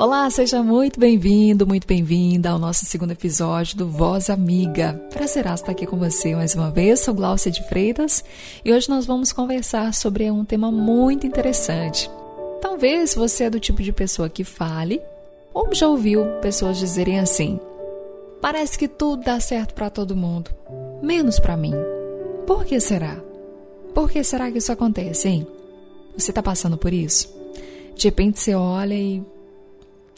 Olá, 0.00 0.30
seja 0.30 0.62
muito 0.62 0.98
bem-vindo, 0.98 1.66
muito 1.66 1.86
bem-vinda 1.86 2.48
ao 2.48 2.58
nosso 2.58 2.86
segundo 2.86 3.10
episódio 3.10 3.76
do 3.76 3.86
Voz 3.86 4.30
Amiga. 4.30 4.94
Prazer 5.12 5.44
estar 5.44 5.72
aqui 5.72 5.86
com 5.86 5.98
você 5.98 6.34
mais 6.34 6.54
uma 6.54 6.70
vez, 6.70 7.00
sou 7.00 7.12
Glaucia 7.12 7.52
de 7.52 7.62
Freitas 7.68 8.24
e 8.64 8.72
hoje 8.72 8.88
nós 8.88 9.04
vamos 9.04 9.30
conversar 9.30 9.92
sobre 9.92 10.30
um 10.30 10.42
tema 10.42 10.72
muito 10.72 11.26
interessante. 11.26 12.10
Talvez 12.62 13.14
você 13.14 13.44
é 13.44 13.50
do 13.50 13.60
tipo 13.60 13.82
de 13.82 13.92
pessoa 13.92 14.30
que 14.30 14.42
fale 14.42 15.02
ou 15.52 15.74
já 15.74 15.86
ouviu 15.86 16.24
pessoas 16.40 16.78
dizerem 16.78 17.20
assim: 17.20 17.60
Parece 18.40 18.78
que 18.78 18.88
tudo 18.88 19.24
dá 19.24 19.38
certo 19.38 19.74
para 19.74 19.90
todo 19.90 20.16
mundo, 20.16 20.50
menos 21.02 21.38
para 21.38 21.58
mim. 21.58 21.74
Por 22.46 22.64
que 22.64 22.80
será? 22.80 23.20
Por 23.94 24.10
que 24.10 24.24
será 24.24 24.50
que 24.50 24.56
isso 24.56 24.72
acontece, 24.72 25.28
hein? 25.28 25.46
Você 26.16 26.30
está 26.30 26.42
passando 26.42 26.78
por 26.78 26.90
isso? 26.90 27.30
De 27.94 28.08
repente 28.08 28.40
você 28.40 28.54
olha 28.54 28.94
e 28.94 29.22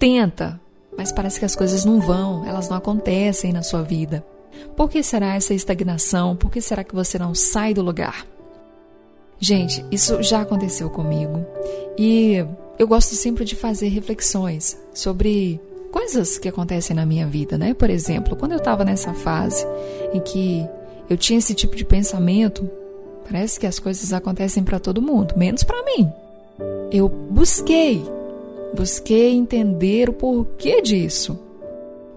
tenta, 0.03 0.61
mas 0.99 1.13
parece 1.13 1.39
que 1.39 1.45
as 1.45 1.55
coisas 1.55 1.85
não 1.85 2.01
vão, 2.01 2.45
elas 2.45 2.69
não 2.69 2.77
acontecem 2.77 3.53
na 3.53 3.63
sua 3.63 3.83
vida. 3.83 4.27
Por 4.77 4.91
que 4.91 5.01
será 5.01 5.37
essa 5.37 5.55
estagnação? 5.55 6.35
Por 6.35 6.51
que 6.51 6.61
será 6.61 6.83
que 6.83 6.93
você 6.93 7.21
não 7.21 7.37
sai 7.37 7.73
do 7.73 7.83
lugar? 7.83 8.27
Gente, 9.39 9.85
isso 9.93 10.21
já 10.21 10.41
aconteceu 10.41 10.91
comigo 10.91 11.47
e 11.97 12.45
eu 12.81 12.89
gosto 12.89 13.15
sempre 13.15 13.45
de 13.45 13.55
fazer 13.55 13.91
reflexões 13.91 14.77
sobre 14.93 15.61
coisas 15.93 16.37
que 16.37 16.49
acontecem 16.49 16.97
na 16.97 17.07
minha 17.07 17.29
vida, 17.29 17.57
né? 17.57 17.73
Por 17.73 17.89
exemplo, 17.89 18.35
quando 18.35 18.53
eu 18.53 18.59
estava 18.59 18.85
nessa 18.85 19.15
fase 19.15 19.65
em 20.13 20.19
que 20.19 20.67
eu 21.09 21.17
tinha 21.17 21.39
esse 21.39 21.55
tipo 21.55 21.77
de 21.77 21.85
pensamento, 21.85 22.69
parece 23.25 23.61
que 23.61 23.69
as 23.69 23.79
coisas 23.79 24.13
acontecem 24.13 24.65
para 24.65 24.81
todo 24.81 25.01
mundo, 25.01 25.35
menos 25.37 25.63
para 25.63 25.81
mim. 25.85 26.11
Eu 26.91 27.09
busquei 27.09 28.05
Busquei 28.75 29.35
entender 29.35 30.09
o 30.09 30.13
porquê 30.13 30.81
disso. 30.81 31.39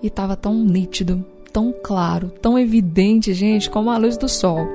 E 0.01 0.07
estava 0.07 0.35
tão 0.35 0.53
nítido, 0.53 1.25
tão 1.51 1.73
claro, 1.83 2.29
tão 2.41 2.57
evidente, 2.57 3.33
gente, 3.33 3.69
como 3.69 3.89
a 3.89 3.97
luz 3.97 4.17
do 4.17 4.29
sol. 4.29 4.65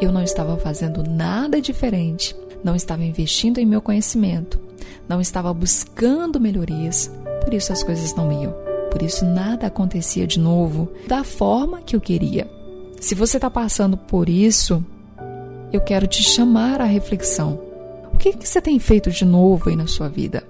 Eu 0.00 0.10
não 0.10 0.22
estava 0.22 0.56
fazendo 0.56 1.02
nada 1.02 1.60
diferente, 1.60 2.34
não 2.64 2.74
estava 2.74 3.04
investindo 3.04 3.58
em 3.58 3.66
meu 3.66 3.80
conhecimento, 3.80 4.58
não 5.08 5.20
estava 5.20 5.52
buscando 5.52 6.40
melhorias, 6.40 7.10
por 7.44 7.54
isso 7.54 7.72
as 7.72 7.82
coisas 7.82 8.14
não 8.14 8.32
iam. 8.32 8.54
Por 8.90 9.02
isso 9.02 9.24
nada 9.24 9.68
acontecia 9.68 10.26
de 10.26 10.40
novo 10.40 10.88
da 11.06 11.22
forma 11.22 11.80
que 11.80 11.94
eu 11.94 12.00
queria. 12.00 12.50
Se 13.00 13.14
você 13.14 13.36
está 13.36 13.48
passando 13.48 13.96
por 13.96 14.28
isso, 14.28 14.84
eu 15.72 15.80
quero 15.80 16.06
te 16.06 16.22
chamar 16.22 16.80
à 16.80 16.84
reflexão. 16.84 17.60
O 18.12 18.16
que, 18.16 18.32
que 18.32 18.48
você 18.48 18.60
tem 18.60 18.78
feito 18.78 19.10
de 19.10 19.24
novo 19.24 19.68
aí 19.68 19.76
na 19.76 19.86
sua 19.86 20.08
vida? 20.08 20.42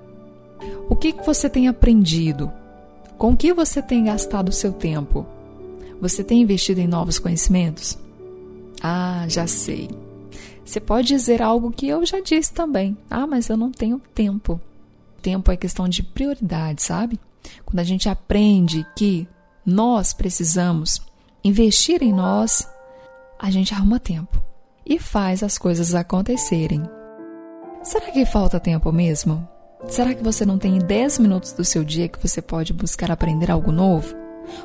Que 1.01 1.13
você 1.25 1.49
tem 1.49 1.67
aprendido? 1.67 2.53
Com 3.17 3.35
que 3.35 3.55
você 3.55 3.81
tem 3.81 4.05
gastado 4.05 4.51
o 4.51 4.53
seu 4.53 4.71
tempo? 4.71 5.27
Você 5.99 6.23
tem 6.23 6.43
investido 6.43 6.79
em 6.79 6.87
novos 6.87 7.19
conhecimentos? 7.19 7.99
Ah, 8.83 9.25
já 9.27 9.47
sei. 9.47 9.89
Você 10.63 10.79
pode 10.79 11.09
dizer 11.09 11.41
algo 11.41 11.73
que 11.73 11.89
eu 11.89 12.05
já 12.05 12.21
disse 12.21 12.53
também. 12.53 12.97
Ah, 13.11 13.27
mas 13.27 13.49
eu 13.49 13.57
não 13.57 13.73
tenho 13.73 13.99
tempo. 14.15 14.61
Tempo 15.23 15.51
é 15.51 15.57
questão 15.57 15.89
de 15.89 16.03
prioridade, 16.03 16.83
sabe? 16.83 17.19
Quando 17.65 17.81
a 17.81 17.85
gente 17.85 18.07
aprende 18.07 18.87
que 18.95 19.27
nós 19.65 20.13
precisamos 20.13 21.01
investir 21.43 22.03
em 22.03 22.13
nós, 22.13 22.69
a 23.39 23.51
gente 23.51 23.73
arruma 23.73 23.99
tempo 23.99 24.39
e 24.85 24.99
faz 24.99 25.43
as 25.43 25.57
coisas 25.57 25.95
acontecerem. 25.95 26.83
Será 27.83 28.11
que 28.11 28.27
falta 28.27 28.61
tempo 28.61 28.93
mesmo? 28.93 29.49
Será 29.89 30.15
que 30.15 30.23
você 30.23 30.45
não 30.45 30.59
tem 30.59 30.79
10 30.79 31.19
minutos 31.19 31.53
do 31.53 31.65
seu 31.65 31.83
dia 31.83 32.09
que 32.09 32.21
você 32.21 32.41
pode 32.41 32.73
buscar 32.73 33.11
aprender 33.11 33.51
algo 33.51 33.73
novo? 33.73 34.15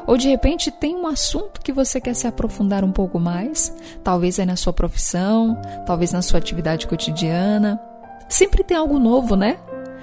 Ou 0.07 0.17
de 0.17 0.27
repente 0.27 0.71
tem 0.71 0.95
um 0.95 1.07
assunto 1.07 1.61
que 1.61 1.71
você 1.71 2.01
quer 2.01 2.13
se 2.13 2.27
aprofundar 2.27 2.83
um 2.83 2.91
pouco 2.91 3.19
mais? 3.19 3.73
Talvez 4.03 4.39
é 4.39 4.45
na 4.45 4.55
sua 4.55 4.73
profissão, 4.73 5.59
talvez 5.85 6.11
na 6.11 6.21
sua 6.21 6.39
atividade 6.39 6.87
cotidiana. 6.87 7.79
Sempre 8.27 8.63
tem 8.63 8.75
algo 8.75 8.99
novo, 8.99 9.35
né? 9.35 9.57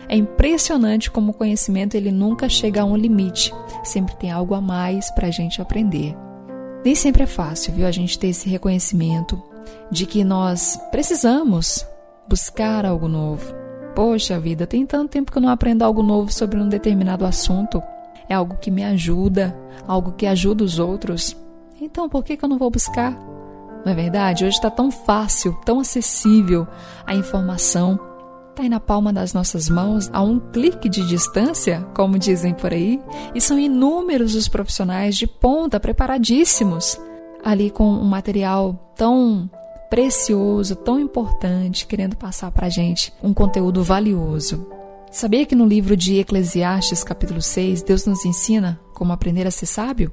É 0.09 0.17
impressionante 0.17 1.11
como 1.11 1.31
o 1.31 1.35
conhecimento 1.35 1.95
ele 1.95 2.11
nunca 2.11 2.49
chega 2.49 2.83
a 2.83 2.85
um 2.85 2.97
limite. 2.97 3.53
Sempre 3.85 4.17
tem 4.17 4.31
algo 4.31 4.55
a 4.55 4.61
mais 4.61 5.11
para 5.11 5.29
a 5.29 5.31
gente 5.31 5.61
aprender. 5.61 6.17
Nem 6.85 6.95
sempre 6.95 7.23
é 7.23 7.27
fácil, 7.27 7.73
viu, 7.75 7.87
a 7.87 7.93
gente 7.93 8.19
ter 8.19 8.29
esse 8.29 8.49
reconhecimento 8.49 9.41
de 9.91 10.05
que 10.05 10.25
nós 10.25 10.79
precisamos 10.91 11.87
buscar 12.29 12.85
algo 12.85 13.09
novo. 13.09 13.62
Poxa 13.95 14.41
vida, 14.41 14.67
tem 14.67 14.87
tanto 14.87 15.11
tempo 15.11 15.31
que 15.31 15.37
eu 15.37 15.43
não 15.43 15.51
aprendo 15.51 15.83
algo 15.83 16.03
novo 16.03 16.33
sobre 16.33 16.59
um 16.59 16.69
determinado 16.69 17.27
assunto. 17.27 17.83
É 18.29 18.35
algo 18.35 18.57
que 18.57 18.71
me 18.71 18.83
ajuda, 18.83 19.55
algo 19.87 20.13
que 20.13 20.27
ajuda 20.27 20.65
os 20.65 20.79
outros. 20.79 21.37
Então, 21.81 22.09
por 22.09 22.25
que, 22.25 22.37
que 22.37 22.45
eu 22.45 22.49
não 22.49 22.59
vou 22.59 22.71
buscar? 22.71 23.13
Não 23.85 23.93
é 23.93 23.95
verdade? 23.95 24.45
Hoje 24.45 24.57
está 24.57 24.71
tão 24.71 24.91
fácil, 24.91 25.53
tão 25.65 25.81
acessível 25.81 26.67
a 27.05 27.15
informação. 27.15 27.99
Está 28.51 28.63
aí 28.63 28.69
na 28.69 28.81
palma 28.81 29.13
das 29.13 29.35
nossas 29.35 29.69
mãos, 29.69 30.09
a 30.13 30.23
um 30.23 30.39
clique 30.39 30.89
de 30.89 31.07
distância, 31.07 31.87
como 31.95 32.19
dizem 32.19 32.55
por 32.55 32.73
aí, 32.73 33.01
e 33.35 33.41
são 33.41 33.59
inúmeros 33.59 34.35
os 34.35 34.49
profissionais 34.49 35.17
de 35.17 35.27
ponta 35.27 35.81
preparadíssimos 35.81 36.99
ali 37.45 37.71
com 37.71 37.85
um 37.85 38.05
material 38.05 38.93
tão 38.97 39.51
precioso, 39.93 40.75
tão 40.75 40.99
importante, 40.99 41.87
querendo 41.87 42.17
passar 42.17 42.51
para 42.51 42.67
a 42.67 42.71
gente 42.71 43.13
um 43.23 43.35
conteúdo 43.35 43.85
valioso. 43.85 44.67
Sabia 45.11 45.45
que 45.45 45.55
no 45.55 45.67
livro 45.67 45.95
de 45.95 46.19
Eclesiastes, 46.19 47.05
capítulo 47.05 47.43
6, 47.43 47.83
Deus 47.83 48.07
nos 48.07 48.25
ensina 48.25 48.81
como 48.95 49.13
aprender 49.13 49.47
a 49.47 49.51
ser 49.51 49.67
sábio? 49.67 50.11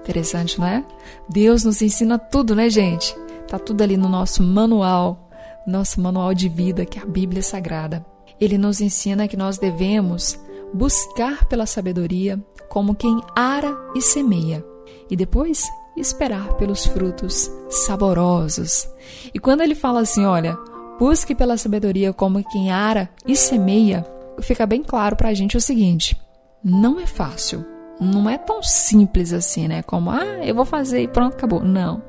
Interessante, 0.00 0.58
não 0.58 0.66
é? 0.66 0.84
Deus 1.28 1.62
nos 1.62 1.80
ensina 1.80 2.18
tudo, 2.18 2.56
né, 2.56 2.68
gente? 2.68 3.14
Tá 3.46 3.56
tudo 3.56 3.82
ali 3.82 3.96
no 3.96 4.08
nosso 4.08 4.42
manual, 4.42 5.30
nosso 5.64 6.00
manual 6.00 6.34
de 6.34 6.48
vida, 6.48 6.84
que 6.84 6.98
é 6.98 7.02
a 7.02 7.06
Bíblia 7.06 7.40
Sagrada. 7.40 8.04
Ele 8.40 8.58
nos 8.58 8.80
ensina 8.80 9.28
que 9.28 9.36
nós 9.36 9.58
devemos 9.58 10.40
buscar 10.74 11.44
pela 11.44 11.66
sabedoria 11.66 12.36
como 12.68 12.96
quem 12.96 13.20
ara 13.36 13.78
e 13.94 14.02
semeia, 14.02 14.66
e 15.08 15.14
depois 15.14 15.68
esperar 15.98 16.54
pelos 16.54 16.86
frutos 16.86 17.50
saborosos. 17.68 18.88
E 19.32 19.38
quando 19.38 19.62
ele 19.62 19.74
fala 19.74 20.00
assim, 20.00 20.24
olha, 20.24 20.56
busque 20.98 21.34
pela 21.34 21.56
sabedoria 21.56 22.12
como 22.12 22.44
quem 22.44 22.70
ara 22.70 23.08
e 23.26 23.36
semeia, 23.36 24.04
fica 24.40 24.66
bem 24.66 24.82
claro 24.82 25.16
para 25.16 25.28
a 25.28 25.34
gente 25.34 25.56
o 25.56 25.60
seguinte: 25.60 26.16
não 26.62 26.98
é 27.00 27.06
fácil, 27.06 27.64
não 28.00 28.28
é 28.28 28.36
tão 28.36 28.62
simples 28.62 29.32
assim, 29.32 29.68
né? 29.68 29.82
Como, 29.82 30.10
ah, 30.10 30.38
eu 30.42 30.54
vou 30.54 30.64
fazer 30.64 31.02
e 31.02 31.08
pronto, 31.08 31.34
acabou. 31.34 31.62
Não. 31.62 32.02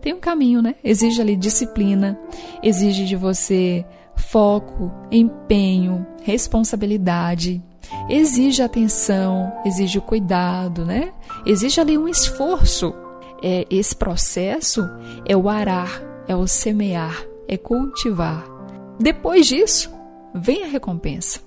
Tem 0.00 0.14
um 0.14 0.20
caminho, 0.20 0.62
né? 0.62 0.74
Exige 0.82 1.20
ali 1.20 1.36
disciplina, 1.36 2.18
exige 2.62 3.04
de 3.04 3.16
você 3.16 3.84
foco, 4.16 4.90
empenho, 5.10 6.06
responsabilidade, 6.22 7.62
exige 8.08 8.62
atenção, 8.62 9.52
exige 9.64 10.00
cuidado, 10.00 10.84
né? 10.84 11.12
Exige 11.44 11.80
ali 11.80 11.98
um 11.98 12.08
esforço 12.08 12.94
é, 13.42 13.66
esse 13.70 13.94
processo 13.94 14.88
é 15.26 15.36
o 15.36 15.48
arar, 15.48 16.02
é 16.26 16.34
o 16.34 16.46
semear, 16.46 17.24
é 17.48 17.56
cultivar. 17.56 18.44
Depois 18.98 19.46
disso, 19.46 19.90
vem 20.34 20.64
a 20.64 20.68
recompensa. 20.68 21.40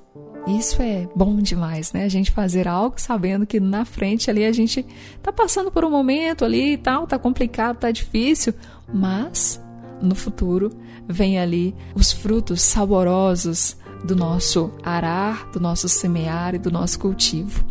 Isso 0.47 0.81
é 0.81 1.07
bom 1.15 1.37
demais, 1.37 1.93
né? 1.93 2.03
A 2.03 2.09
gente 2.09 2.31
fazer 2.31 2.67
algo 2.67 2.99
sabendo 2.99 3.45
que 3.45 3.59
na 3.59 3.85
frente 3.85 4.29
ali 4.29 4.43
a 4.43 4.51
gente 4.51 4.85
tá 5.21 5.31
passando 5.31 5.71
por 5.71 5.85
um 5.85 5.89
momento 5.89 6.43
ali 6.43 6.73
e 6.73 6.77
tal, 6.77 7.07
tá 7.07 7.17
complicado, 7.17 7.77
tá 7.77 7.91
difícil, 7.91 8.53
mas 8.93 9.63
no 10.01 10.15
futuro 10.15 10.69
vem 11.07 11.39
ali 11.39 11.73
os 11.95 12.11
frutos 12.11 12.61
saborosos 12.61 13.77
do 14.03 14.17
nosso 14.17 14.71
arar, 14.83 15.49
do 15.51 15.61
nosso 15.61 15.87
semear 15.87 16.55
e 16.55 16.59
do 16.59 16.69
nosso 16.69 16.99
cultivo. 16.99 17.63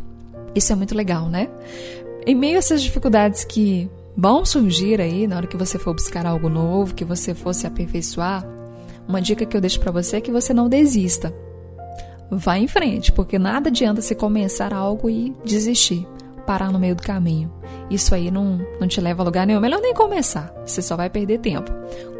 Isso 0.55 0.73
é 0.73 0.77
muito 0.77 0.95
legal, 0.95 1.29
né? 1.29 1.51
Em 2.27 2.35
meio 2.35 2.55
a 2.55 2.59
essas 2.59 2.83
dificuldades 2.83 3.45
que 3.45 3.91
vão 4.17 4.45
surgir 4.45 5.01
aí 5.01 5.27
na 5.27 5.37
hora 5.37 5.47
que 5.47 5.57
você 5.57 5.79
for 5.79 5.95
buscar 5.95 6.27
algo 6.27 6.49
novo, 6.49 6.95
que 6.95 7.05
você 7.05 7.35
for 7.35 7.55
se 7.55 7.67
aperfeiçoar, 7.67 8.47
uma 9.07 9.21
dica 9.21 9.45
que 9.45 9.57
eu 9.57 9.61
deixo 9.61 9.81
para 9.81 9.93
você 9.93 10.17
é 10.17 10.21
que 10.21 10.31
você 10.31 10.55
não 10.55 10.69
desista. 10.69 11.35
Vá 12.31 12.57
em 12.57 12.67
frente, 12.67 13.13
porque 13.13 13.39
nada 13.39 13.69
adianta 13.69 14.01
você 14.01 14.15
começar 14.15 14.73
algo 14.73 15.11
e 15.11 15.35
desistir, 15.45 16.07
parar 16.47 16.73
no 16.73 16.79
meio 16.79 16.95
do 16.95 17.03
caminho. 17.03 17.53
Isso 17.91 18.15
aí 18.15 18.31
não, 18.31 18.65
não 18.81 18.89
te 18.89 19.01
leva 19.01 19.23
a 19.23 19.25
lugar 19.25 19.47
nenhum. 19.47 19.61
Melhor 19.61 19.81
nem 19.81 19.93
começar, 19.93 20.53
você 20.65 20.81
só 20.81 20.97
vai 20.97 21.11
perder 21.11 21.41
tempo. 21.41 21.71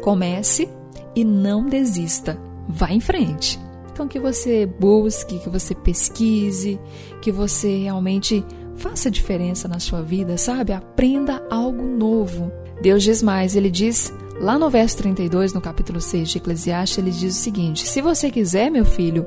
Comece 0.03 0.69
e 1.15 1.23
não 1.23 1.65
desista. 1.65 2.37
Vá 2.67 2.91
em 2.91 2.99
frente. 2.99 3.59
Então, 3.91 4.07
que 4.07 4.19
você 4.19 4.65
busque, 4.65 5.39
que 5.39 5.49
você 5.49 5.75
pesquise, 5.75 6.79
que 7.21 7.31
você 7.31 7.77
realmente 7.77 8.43
Faça 8.75 9.09
diferença 9.09 9.67
na 9.67 9.79
sua 9.79 10.01
vida, 10.01 10.37
sabe? 10.37 10.73
Aprenda 10.73 11.45
algo 11.49 11.83
novo. 11.83 12.51
Deus 12.81 13.03
diz 13.03 13.21
mais, 13.21 13.55
ele 13.55 13.69
diz 13.69 14.13
lá 14.39 14.57
no 14.57 14.69
verso 14.69 14.97
32, 14.97 15.53
no 15.53 15.61
capítulo 15.61 16.01
6 16.01 16.29
de 16.29 16.37
Eclesiastes, 16.37 16.97
ele 16.97 17.11
diz 17.11 17.35
o 17.35 17.39
seguinte: 17.39 17.87
Se 17.87 18.01
você 18.01 18.29
quiser, 18.29 18.69
meu 18.69 18.85
filho, 18.85 19.25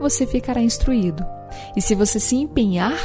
você 0.00 0.26
ficará 0.26 0.60
instruído. 0.60 1.24
E 1.76 1.80
se 1.80 1.94
você 1.94 2.18
se 2.18 2.36
empenhar, 2.36 2.98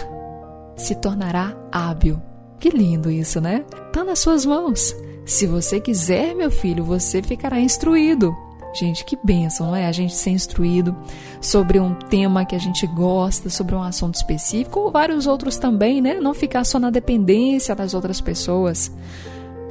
se 0.75 0.95
tornará 0.95 1.55
hábil. 1.71 2.21
Que 2.59 2.69
lindo 2.69 3.11
isso, 3.11 3.41
né? 3.41 3.65
Tá 3.91 4.03
nas 4.03 4.19
suas 4.19 4.45
mãos. 4.45 4.95
Se 5.25 5.45
você 5.47 5.79
quiser, 5.79 6.35
meu 6.35 6.51
filho, 6.51 6.83
você 6.83 7.21
ficará 7.21 7.59
instruído. 7.59 8.35
Gente, 8.73 9.05
que 9.05 9.15
bênção, 9.23 9.67
não 9.67 9.75
é? 9.75 9.85
A 9.85 9.91
gente 9.91 10.15
ser 10.15 10.31
instruído 10.31 10.95
sobre 11.39 11.79
um 11.79 11.93
tema 11.93 12.43
que 12.43 12.55
a 12.55 12.59
gente 12.59 12.87
gosta, 12.87 13.49
sobre 13.49 13.75
um 13.75 13.83
assunto 13.83 14.15
específico, 14.15 14.79
ou 14.79 14.91
vários 14.91 15.27
outros 15.27 15.57
também, 15.57 16.01
né? 16.01 16.19
Não 16.19 16.33
ficar 16.33 16.63
só 16.63 16.79
na 16.79 16.89
dependência 16.89 17.75
das 17.75 17.93
outras 17.93 18.19
pessoas. 18.19 18.91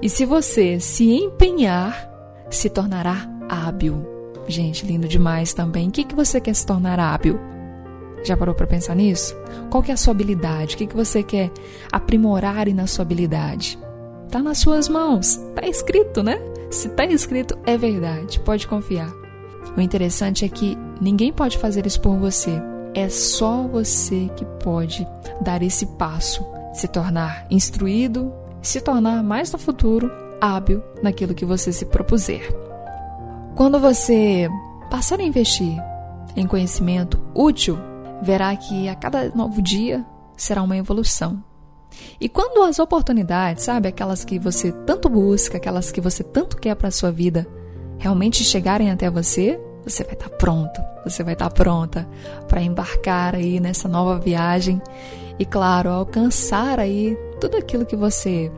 E 0.00 0.08
se 0.08 0.24
você 0.24 0.78
se 0.78 1.10
empenhar, 1.10 2.08
se 2.48 2.70
tornará 2.70 3.28
hábil. 3.48 4.06
Gente, 4.46 4.86
lindo 4.86 5.08
demais 5.08 5.52
também. 5.52 5.88
O 5.88 5.90
que, 5.90 6.04
que 6.04 6.14
você 6.14 6.40
quer 6.40 6.54
se 6.54 6.64
tornar 6.64 6.98
hábil? 6.98 7.38
Já 8.24 8.36
parou 8.36 8.54
para 8.54 8.66
pensar 8.66 8.94
nisso? 8.94 9.36
Qual 9.68 9.82
que 9.82 9.90
é 9.90 9.94
a 9.94 9.96
sua 9.96 10.12
habilidade? 10.12 10.74
O 10.74 10.78
que, 10.78 10.86
que 10.86 10.96
você 10.96 11.24
quer 11.24 11.50
aprimorar 11.90 12.68
na 12.68 12.86
sua 12.86 13.02
habilidade? 13.02 13.78
Tá 14.32 14.42
nas 14.42 14.58
suas 14.58 14.88
mãos. 14.88 15.36
Tá 15.54 15.68
escrito, 15.68 16.22
né? 16.22 16.40
Se 16.70 16.88
tá 16.88 17.04
escrito, 17.04 17.56
é 17.66 17.76
verdade. 17.76 18.40
Pode 18.40 18.66
confiar. 18.66 19.12
O 19.76 19.80
interessante 19.80 20.42
é 20.42 20.48
que 20.48 20.76
ninguém 20.98 21.30
pode 21.30 21.58
fazer 21.58 21.86
isso 21.86 22.00
por 22.00 22.16
você. 22.16 22.50
É 22.94 23.10
só 23.10 23.68
você 23.68 24.30
que 24.34 24.46
pode 24.64 25.06
dar 25.42 25.62
esse 25.62 25.84
passo, 25.84 26.42
se 26.72 26.88
tornar 26.88 27.46
instruído, 27.50 28.32
se 28.62 28.80
tornar 28.80 29.22
mais 29.22 29.52
no 29.52 29.58
futuro 29.58 30.10
hábil 30.40 30.82
naquilo 31.02 31.34
que 31.34 31.44
você 31.44 31.70
se 31.70 31.84
propuser. 31.84 32.50
Quando 33.54 33.78
você 33.78 34.48
passar 34.90 35.20
a 35.20 35.24
investir 35.24 35.76
em 36.34 36.46
conhecimento 36.46 37.22
útil, 37.34 37.78
verá 38.22 38.56
que 38.56 38.88
a 38.88 38.94
cada 38.94 39.28
novo 39.34 39.60
dia 39.60 40.06
será 40.38 40.62
uma 40.62 40.76
evolução. 40.76 41.51
E 42.20 42.28
quando 42.28 42.62
as 42.62 42.78
oportunidades, 42.78 43.64
sabe, 43.64 43.88
aquelas 43.88 44.24
que 44.24 44.38
você 44.38 44.72
tanto 44.86 45.08
busca, 45.08 45.56
aquelas 45.56 45.90
que 45.90 46.00
você 46.00 46.22
tanto 46.22 46.56
quer 46.56 46.74
para 46.74 46.88
a 46.88 46.92
sua 46.92 47.10
vida, 47.10 47.46
realmente 47.98 48.44
chegarem 48.44 48.90
até 48.90 49.10
você, 49.10 49.60
você 49.84 50.04
vai 50.04 50.14
estar 50.14 50.28
tá 50.28 50.36
pronto, 50.36 50.80
você 51.04 51.22
vai 51.22 51.34
estar 51.34 51.48
tá 51.48 51.54
pronta 51.54 52.08
para 52.48 52.62
embarcar 52.62 53.34
aí 53.34 53.58
nessa 53.60 53.88
nova 53.88 54.18
viagem 54.18 54.80
e, 55.38 55.44
claro, 55.44 55.90
alcançar 55.90 56.78
aí 56.78 57.16
tudo 57.40 57.56
aquilo 57.56 57.86
que 57.86 57.96
você 57.96 58.50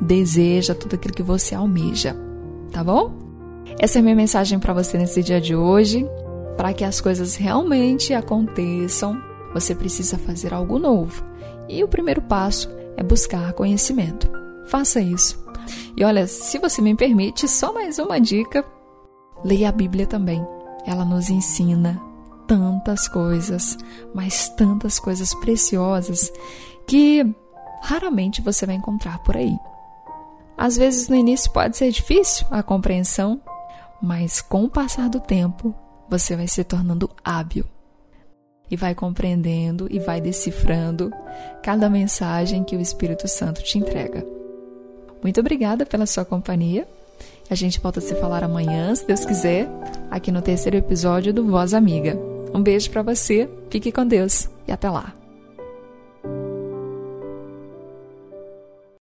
deseja, 0.00 0.74
tudo 0.74 0.94
aquilo 0.94 1.14
que 1.14 1.22
você 1.22 1.54
almeja, 1.54 2.16
tá 2.70 2.82
bom? 2.84 3.12
Essa 3.78 3.98
é 3.98 4.02
minha 4.02 4.14
mensagem 4.14 4.58
para 4.58 4.74
você 4.74 4.98
nesse 4.98 5.22
dia 5.22 5.40
de 5.40 5.54
hoje. 5.54 6.06
Para 6.56 6.74
que 6.74 6.84
as 6.84 7.00
coisas 7.00 7.36
realmente 7.36 8.12
aconteçam, 8.12 9.18
você 9.54 9.74
precisa 9.74 10.18
fazer 10.18 10.52
algo 10.52 10.78
novo. 10.78 11.24
E 11.70 11.84
o 11.84 11.88
primeiro 11.88 12.20
passo 12.20 12.68
é 12.96 13.02
buscar 13.02 13.52
conhecimento. 13.52 14.28
Faça 14.66 15.00
isso. 15.00 15.40
E 15.96 16.02
olha, 16.02 16.26
se 16.26 16.58
você 16.58 16.82
me 16.82 16.96
permite, 16.96 17.46
só 17.46 17.72
mais 17.72 17.96
uma 18.00 18.20
dica: 18.20 18.64
leia 19.44 19.68
a 19.68 19.72
Bíblia 19.72 20.04
também. 20.04 20.44
Ela 20.84 21.04
nos 21.04 21.30
ensina 21.30 22.02
tantas 22.48 23.06
coisas, 23.06 23.78
mas 24.12 24.48
tantas 24.48 24.98
coisas 24.98 25.32
preciosas 25.34 26.32
que 26.88 27.24
raramente 27.82 28.42
você 28.42 28.66
vai 28.66 28.74
encontrar 28.74 29.20
por 29.20 29.36
aí. 29.36 29.56
Às 30.58 30.76
vezes 30.76 31.08
no 31.08 31.14
início 31.14 31.52
pode 31.52 31.76
ser 31.76 31.92
difícil 31.92 32.46
a 32.50 32.64
compreensão, 32.64 33.40
mas 34.02 34.40
com 34.40 34.64
o 34.64 34.70
passar 34.70 35.08
do 35.08 35.20
tempo 35.20 35.72
você 36.08 36.36
vai 36.36 36.48
se 36.48 36.64
tornando 36.64 37.08
hábil 37.24 37.64
e 38.70 38.76
vai 38.76 38.94
compreendendo 38.94 39.86
e 39.90 39.98
vai 39.98 40.20
decifrando 40.20 41.12
cada 41.62 41.90
mensagem 41.90 42.62
que 42.62 42.76
o 42.76 42.80
Espírito 42.80 43.26
Santo 43.26 43.62
te 43.62 43.78
entrega. 43.78 44.24
Muito 45.22 45.40
obrigada 45.40 45.84
pela 45.84 46.06
sua 46.06 46.24
companhia. 46.24 46.86
A 47.50 47.54
gente 47.54 47.80
volta 47.80 47.98
a 47.98 48.02
se 48.02 48.14
falar 48.14 48.44
amanhã, 48.44 48.94
se 48.94 49.06
Deus 49.06 49.24
quiser, 49.24 49.68
aqui 50.10 50.30
no 50.30 50.40
terceiro 50.40 50.76
episódio 50.76 51.34
do 51.34 51.44
Voz 51.46 51.74
Amiga. 51.74 52.16
Um 52.54 52.62
beijo 52.62 52.90
para 52.90 53.02
você, 53.02 53.48
fique 53.68 53.90
com 53.90 54.06
Deus 54.06 54.48
e 54.66 54.72
até 54.72 54.88
lá. 54.88 55.19